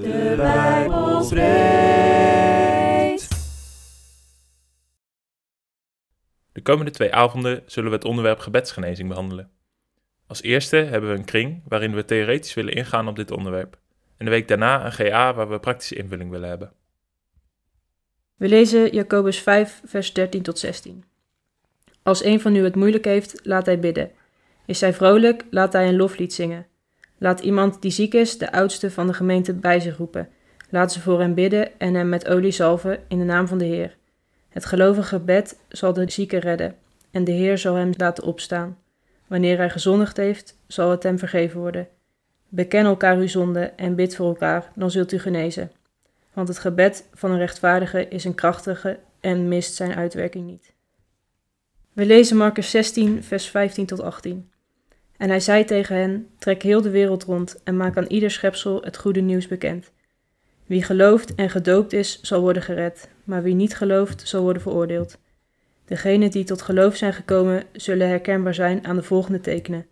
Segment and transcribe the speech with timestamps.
[0.00, 1.58] De Bijbel spreekt.
[6.52, 9.50] De komende twee avonden zullen we het onderwerp gebedsgenezing behandelen.
[10.26, 13.78] Als eerste hebben we een kring waarin we theoretisch willen ingaan op dit onderwerp.
[14.16, 16.72] En de week daarna een GA waar we praktische invulling willen hebben.
[18.36, 21.04] We lezen Jacobus 5, vers 13 tot 16.
[22.02, 24.10] Als een van u het moeilijk heeft, laat hij bidden.
[24.66, 26.66] Is hij vrolijk, laat hij een loflied zingen.
[27.18, 30.28] Laat iemand die ziek is, de oudste van de gemeente, bij zich roepen.
[30.70, 33.64] Laat ze voor hem bidden en hem met olie zalven in de naam van de
[33.64, 33.96] Heer.
[34.48, 36.76] Het gelovige gebed zal de zieke redden,
[37.10, 38.78] en de Heer zal hem laten opstaan.
[39.26, 41.88] Wanneer hij gezondigd heeft, zal het hem vergeven worden.
[42.48, 45.70] Beken elkaar uw zonde en bid voor elkaar, dan zult u genezen.
[46.32, 50.72] Want het gebed van een rechtvaardige is een krachtige en mist zijn uitwerking niet.
[51.92, 54.50] We lezen Marcus 16, vers 15 tot 18.
[55.18, 58.82] En hij zei tegen hen: Trek heel de wereld rond en maak aan ieder schepsel
[58.82, 59.90] het goede nieuws bekend.
[60.66, 65.18] Wie gelooft en gedoopt is, zal worden gered, maar wie niet gelooft, zal worden veroordeeld.
[65.84, 69.86] Degenen die tot geloof zijn gekomen, zullen herkenbaar zijn aan de volgende tekenen.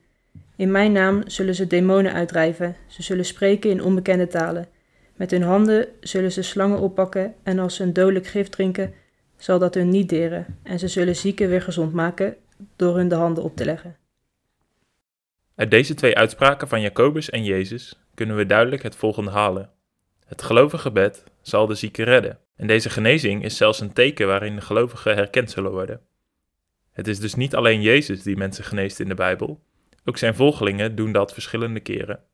[0.56, 4.69] In mijn naam zullen ze demonen uitdrijven, ze zullen spreken in onbekende talen.
[5.17, 8.95] Met hun handen zullen ze slangen oppakken en als ze een dodelijk gif drinken,
[9.37, 10.47] zal dat hun niet deren.
[10.62, 12.37] En ze zullen zieken weer gezond maken
[12.77, 13.97] door hun de handen op te leggen.
[15.57, 19.71] Uit deze twee uitspraken van Jacobus en Jezus kunnen we duidelijk het volgende halen.
[20.27, 22.39] Het gelovige gebed zal de zieke redden.
[22.57, 26.01] En deze genezing is zelfs een teken waarin de gelovigen herkend zullen worden.
[26.93, 29.62] Het is dus niet alleen Jezus die mensen geneest in de Bijbel,
[30.05, 32.25] ook zijn volgelingen doen dat verschillende keren.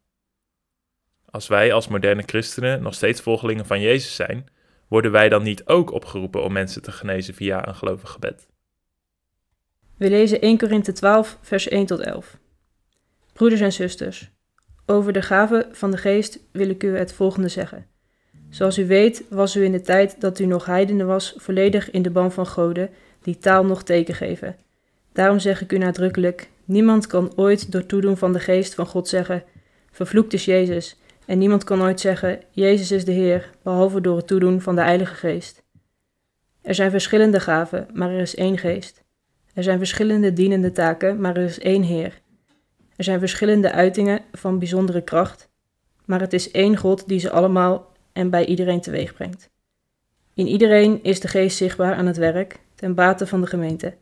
[1.30, 4.48] Als wij als moderne christenen nog steeds volgelingen van Jezus zijn,
[4.88, 8.48] worden wij dan niet ook opgeroepen om mensen te genezen via een gelovig gebed?
[9.96, 12.40] We lezen 1 Korinthe 12, vers 1 tot 11.
[13.32, 14.30] Broeders en zusters,
[14.86, 17.86] over de gave van de geest wil ik u het volgende zeggen.
[18.50, 22.02] Zoals u weet, was u in de tijd dat u nog heidende was, volledig in
[22.02, 22.90] de ban van goden,
[23.22, 24.56] die taal nog teken geven.
[25.12, 29.08] Daarom zeg ik u nadrukkelijk: niemand kan ooit door toedoen van de geest van God
[29.08, 29.44] zeggen:
[29.90, 30.96] Vervloekt is Jezus.
[31.26, 34.82] En niemand kan ooit zeggen: Jezus is de Heer, behalve door het toedoen van de
[34.82, 35.62] Heilige Geest.
[36.62, 39.02] Er zijn verschillende gaven, maar er is één Geest.
[39.54, 42.20] Er zijn verschillende dienende taken, maar er is één Heer.
[42.96, 45.48] Er zijn verschillende uitingen van bijzondere kracht,
[46.04, 49.50] maar het is één God die ze allemaal en bij iedereen teweeg brengt.
[50.34, 53.94] In iedereen is de geest zichtbaar aan het werk, ten bate van de gemeente.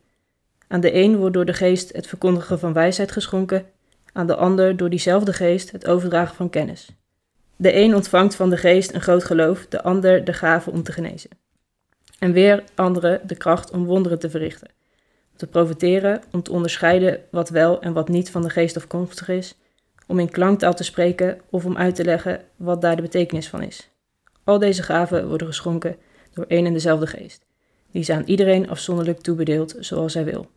[0.67, 3.65] Aan de een wordt door de geest het verkondigen van wijsheid geschonken,
[4.13, 6.89] aan de ander door diezelfde geest het overdragen van kennis.
[7.55, 10.91] De een ontvangt van de geest een groot geloof, de ander de gave om te
[10.91, 11.29] genezen.
[12.19, 14.80] En weer andere de kracht om wonderen te verrichten
[15.41, 19.55] te profiteren, om te onderscheiden wat wel en wat niet van de geest afkomstig is,
[20.07, 23.61] om in klanktaal te spreken of om uit te leggen wat daar de betekenis van
[23.61, 23.89] is.
[24.43, 25.97] Al deze gaven worden geschonken
[26.33, 27.45] door één en dezelfde geest,
[27.91, 30.51] die ze aan iedereen afzonderlijk toebedeelt zoals hij wil.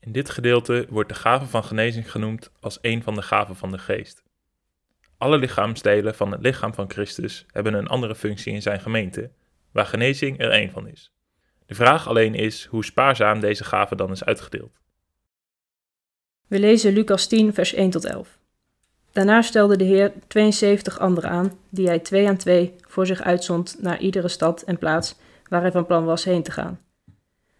[0.00, 3.70] In dit gedeelte wordt de gave van genezing genoemd als een van de gaven van
[3.70, 4.22] de geest.
[5.18, 9.30] Alle lichaamsdelen van het lichaam van Christus hebben een andere functie in zijn gemeente,
[9.72, 11.12] waar genezing er één van is.
[11.70, 14.72] De vraag alleen is hoe spaarzaam deze gave dan is uitgedeeld.
[16.46, 18.38] We lezen Lucas 10, vers 1 tot 11.
[19.12, 23.76] Daarna stelde de Heer 72 anderen aan, die hij twee aan twee voor zich uitzond
[23.80, 25.16] naar iedere stad en plaats
[25.48, 26.80] waar hij van plan was heen te gaan.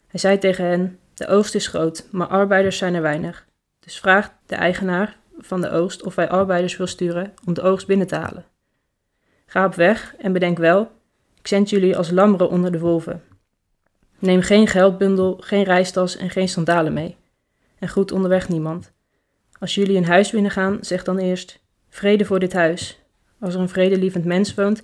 [0.06, 3.46] Hij zei tegen hen: De oogst is groot, maar arbeiders zijn er weinig.
[3.80, 7.86] Dus vraagt de eigenaar van de oogst of hij arbeiders wil sturen om de oogst
[7.86, 8.44] binnen te halen.
[9.46, 10.90] Ga op weg en bedenk wel:
[11.38, 13.22] ik zend jullie als lammeren onder de wolven.
[14.20, 17.16] Neem geen geldbundel, geen reistas en geen sandalen mee.
[17.78, 18.92] En groet onderweg niemand.
[19.58, 21.58] Als jullie een huis binnengaan, zeg dan eerst:
[21.88, 23.00] Vrede voor dit huis.
[23.40, 24.82] Als er een vredelievend mens woont,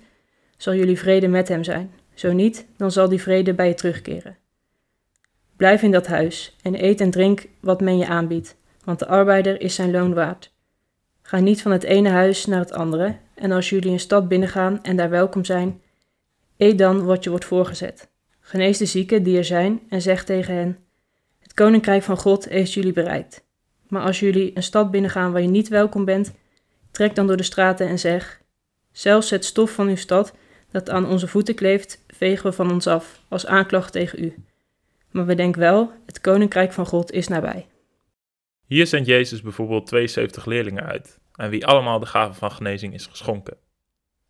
[0.57, 1.91] zal jullie vrede met hem zijn.
[2.13, 4.37] Zo niet, dan zal die vrede bij je terugkeren.
[5.55, 9.61] Blijf in dat huis en eet en drink wat men je aanbiedt, want de arbeider
[9.61, 10.53] is zijn loon waard.
[11.21, 14.83] Ga niet van het ene huis naar het andere, en als jullie een stad binnengaan
[14.83, 15.81] en daar welkom zijn,
[16.57, 18.09] eet dan wat je wordt voorgezet.
[18.47, 20.77] Genees de zieken die er zijn en zeg tegen hen:
[21.39, 23.45] Het koninkrijk van God heeft jullie bereikt.
[23.87, 26.33] Maar als jullie een stad binnengaan waar je niet welkom bent,
[26.91, 28.41] trek dan door de straten en zeg:
[28.91, 30.33] Zelfs het stof van uw stad
[30.71, 34.35] dat aan onze voeten kleeft, vegen we van ons af als aanklacht tegen u.
[35.11, 37.65] Maar bedenk wel: het koninkrijk van God is nabij.
[38.65, 43.05] Hier zendt Jezus bijvoorbeeld 72 leerlingen uit, aan wie allemaal de gave van genezing is
[43.05, 43.57] geschonken.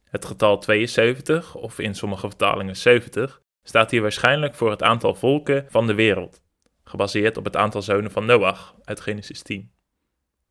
[0.04, 5.66] Het getal 72, of in sommige vertalingen 70, staat hier waarschijnlijk voor het aantal volken
[5.70, 6.42] van de wereld,
[6.84, 9.72] gebaseerd op het aantal zonen van Noach uit Genesis 10.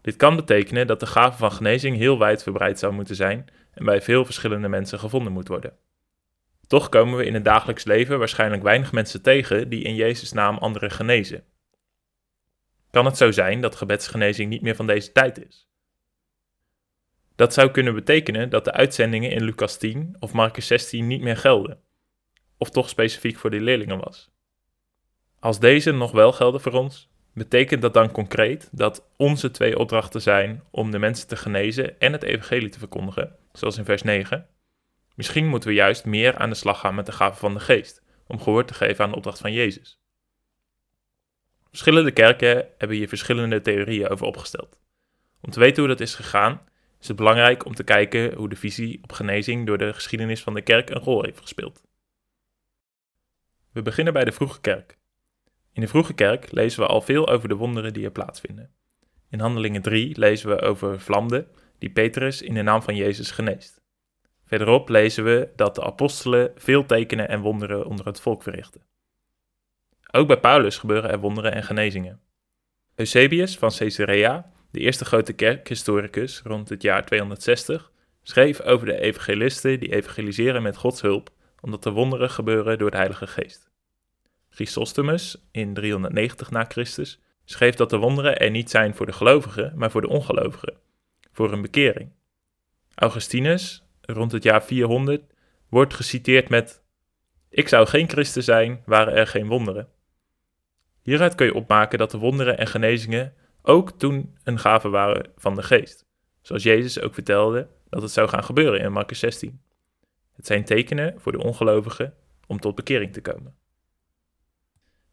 [0.01, 4.03] Dit kan betekenen dat de gave van genezing heel wijdverbreid zou moeten zijn en bij
[4.03, 5.77] veel verschillende mensen gevonden moet worden.
[6.67, 10.59] Toch komen we in het dagelijks leven waarschijnlijk weinig mensen tegen die in Jezus' naam
[10.59, 11.45] anderen genezen.
[12.91, 15.69] Kan het zo zijn dat gebedsgenezing niet meer van deze tijd is?
[17.37, 21.37] Dat zou kunnen betekenen dat de uitzendingen in Lucas 10 of Marcus 16 niet meer
[21.37, 21.85] gelden,
[22.59, 24.31] of toch specifiek voor die leerlingen was.
[25.41, 30.23] Als deze nog wel gelden voor ons, betekent dat dan concreet dat onze twee opdrachten
[30.23, 34.47] zijn om de mensen te genezen en het evangelie te verkondigen, zoals in vers 9?
[35.15, 38.03] Misschien moeten we juist meer aan de slag gaan met de gave van de geest,
[38.27, 40.01] om gehoor te geven aan de opdracht van Jezus.
[41.69, 44.79] Verschillende kerken hebben hier verschillende theorieën over opgesteld.
[45.41, 46.61] Om te weten hoe dat is gegaan,
[47.01, 50.55] is het belangrijk om te kijken hoe de visie op genezing door de geschiedenis van
[50.55, 51.86] de kerk een rol heeft gespeeld.
[53.77, 54.99] We beginnen bij de vroege kerk.
[55.73, 58.71] In de vroege kerk lezen we al veel over de wonderen die er plaatsvinden.
[59.31, 61.47] In Handelingen 3 lezen we over vlamde
[61.79, 63.81] die Petrus in de naam van Jezus geneest.
[64.45, 68.83] Verderop lezen we dat de apostelen veel tekenen en wonderen onder het volk verrichten.
[70.11, 72.21] Ook bij Paulus gebeuren er wonderen en genezingen.
[72.95, 79.81] Eusebius van Caesarea, de eerste grote kerkhistoricus rond het jaar 260, schreef over de evangelisten
[79.81, 81.31] die evangeliseren met Gods hulp,
[81.61, 83.66] omdat er wonderen gebeuren door de Heilige Geest.
[84.57, 89.73] Chrysostomus in 390 na Christus schreef dat de wonderen er niet zijn voor de gelovigen,
[89.75, 90.75] maar voor de ongelovigen,
[91.33, 92.11] voor een bekering.
[92.95, 95.23] Augustinus, rond het jaar 400,
[95.69, 96.83] wordt geciteerd met:
[97.49, 99.89] Ik zou geen christen zijn, waren er geen wonderen.
[101.03, 105.55] Hieruit kun je opmaken dat de wonderen en genezingen ook toen een gave waren van
[105.55, 106.07] de geest,
[106.43, 109.61] zoals Jezus ook vertelde dat het zou gaan gebeuren in Marcus 16.
[110.33, 112.15] Het zijn tekenen voor de ongelovigen
[112.47, 113.65] om tot bekering te komen.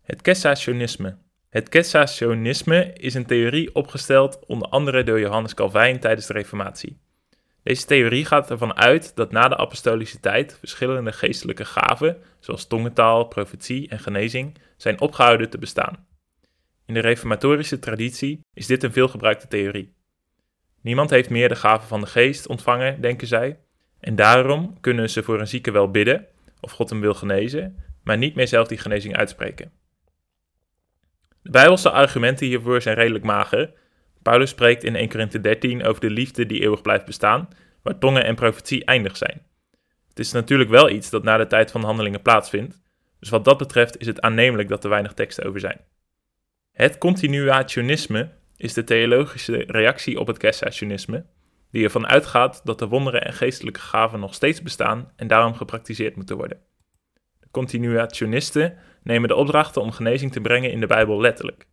[0.04, 1.18] Het Cessationisme.
[1.50, 7.00] Het Cessationisme is een theorie opgesteld onder andere door Johannes Calvijn tijdens de Reformatie.
[7.64, 13.24] Deze theorie gaat ervan uit dat na de apostolische tijd verschillende geestelijke gaven, zoals tongentaal,
[13.24, 16.08] profetie en genezing, zijn opgehouden te bestaan.
[16.86, 19.94] In de reformatorische traditie is dit een veelgebruikte theorie.
[20.82, 23.60] Niemand heeft meer de gave van de geest ontvangen, denken zij,
[24.00, 26.28] en daarom kunnen ze voor een zieke wel bidden
[26.62, 29.82] of God hem wil genezen, maar niet meer zelf die genezing uitspreken.
[31.44, 33.74] De Bijbelse argumenten hiervoor zijn redelijk mager.
[34.22, 37.48] Paulus spreekt in 1 Korinthe 13 over de liefde die eeuwig blijft bestaan,
[37.82, 39.42] waar tongen en profetie eindig zijn.
[40.10, 42.82] Het is natuurlijk wel iets dat na de tijd van handelingen plaatsvindt,
[43.20, 45.82] dus wat dat betreft is het aannemelijk dat er weinig teksten over zijn.
[46.72, 51.26] Het continuationisme is de theologische reactie op het cessationisme,
[51.72, 56.16] die ervan uitgaat dat de wonderen en geestelijke gaven nog steeds bestaan en daarom gepraktiseerd
[56.16, 56.60] moeten worden.
[57.54, 61.68] Continuationisten nemen de opdrachten om genezing te brengen in de Bijbel letterlijk.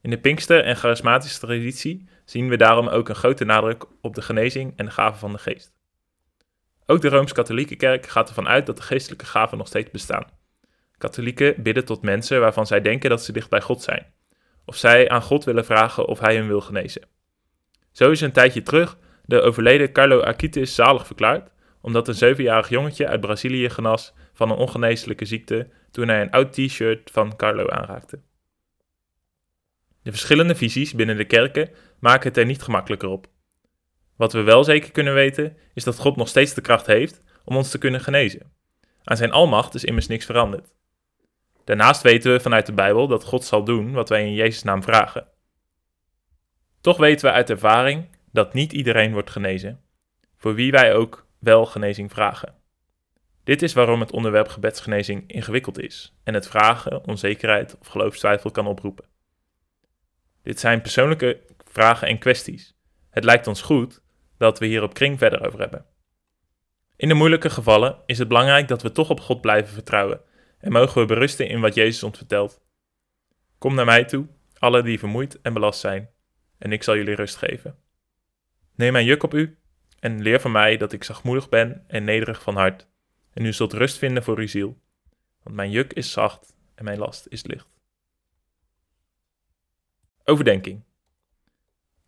[0.00, 4.22] In de Pinkster- en charismatische traditie zien we daarom ook een grote nadruk op de
[4.22, 5.72] genezing en de gaven van de geest.
[6.86, 10.26] Ook de Rooms-Katholieke Kerk gaat ervan uit dat de geestelijke gaven nog steeds bestaan.
[10.98, 14.06] Katholieken bidden tot mensen waarvan zij denken dat ze dicht bij God zijn,
[14.64, 17.02] of zij aan God willen vragen of hij hen wil genezen.
[17.92, 21.50] Zo is een tijdje terug de overleden Carlo Aquitis zalig verklaard,
[21.80, 26.52] omdat een zevenjarig jongetje uit Brazilië genas van een ongeneeslijke ziekte toen hij een oud
[26.52, 28.20] t-shirt van Carlo aanraakte.
[30.02, 31.70] De verschillende visies binnen de kerken
[32.00, 33.26] maken het er niet gemakkelijker op.
[34.16, 37.56] Wat we wel zeker kunnen weten, is dat God nog steeds de kracht heeft om
[37.56, 38.52] ons te kunnen genezen.
[39.04, 40.74] Aan zijn almacht is immers niks veranderd.
[41.64, 44.82] Daarnaast weten we vanuit de Bijbel dat God zal doen wat wij in Jezus' naam
[44.82, 45.26] vragen.
[46.80, 49.80] Toch weten we uit ervaring dat niet iedereen wordt genezen,
[50.36, 52.57] voor wie wij ook wel genezing vragen.
[53.48, 58.66] Dit is waarom het onderwerp gebedsgenezing ingewikkeld is en het vragen, onzekerheid of geloofstwijfel kan
[58.66, 59.04] oproepen.
[60.42, 62.76] Dit zijn persoonlijke vragen en kwesties.
[63.10, 64.02] Het lijkt ons goed
[64.38, 65.86] dat we hier op kring verder over hebben.
[66.96, 70.20] In de moeilijke gevallen is het belangrijk dat we toch op God blijven vertrouwen
[70.58, 72.60] en mogen we berusten in wat Jezus ons vertelt.
[73.58, 74.26] Kom naar mij toe,
[74.58, 76.10] alle die vermoeid en belast zijn,
[76.58, 77.78] en ik zal jullie rust geven.
[78.74, 79.58] Neem mijn juk op u
[79.98, 82.88] en leer van mij dat ik zachtmoedig ben en nederig van hart,
[83.38, 84.80] en u zult rust vinden voor uw ziel,
[85.42, 87.68] want mijn juk is zacht en mijn last is licht.
[90.24, 90.84] Overdenking.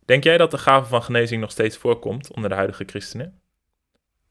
[0.05, 3.41] Denk jij dat de gave van genezing nog steeds voorkomt onder de huidige christenen?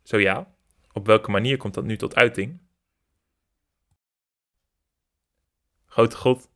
[0.02, 0.54] Zo ja,
[0.92, 2.60] op welke manier komt dat nu tot uiting?
[5.86, 6.50] Grote God,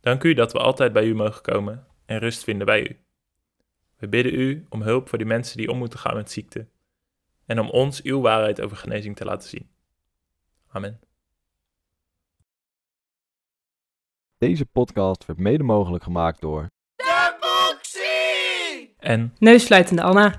[0.00, 3.00] dank u dat we altijd bij u mogen komen en rust vinden bij u.
[3.96, 6.68] We bidden u om hulp voor die mensen die om moeten gaan met ziekte
[7.48, 9.70] en om ons uw waarheid over genezing te laten zien.
[10.68, 11.00] Amen.
[14.38, 16.66] Deze podcast werd mede mogelijk gemaakt door
[18.98, 20.34] en Neusfluitende Anna.